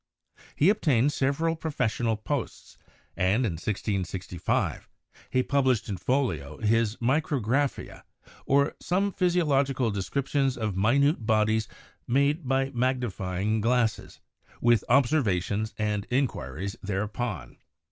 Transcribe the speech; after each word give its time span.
He 0.55 0.69
obtained 0.69 1.13
several 1.13 1.55
professional 1.55 2.17
posts 2.17 2.75
and 3.15 3.45
in 3.45 3.51
1665 3.51 4.89
he 5.29 5.43
published 5.43 5.89
in 5.89 5.97
folio 5.97 6.57
his 6.57 6.95
'Micrographia, 6.97 8.01
or 8.47 8.73
some 8.79 9.11
physiological 9.11 9.91
descriptions 9.91 10.57
of 10.57 10.75
minute 10.75 11.27
bodies 11.27 11.67
made 12.07 12.47
by 12.47 12.71
magnifying 12.71 13.61
glasses, 13.61 14.19
with 14.59 14.83
observations 14.89 15.75
and 15.77 16.07
inquiries 16.09 16.75
thereupon.' 16.81 17.57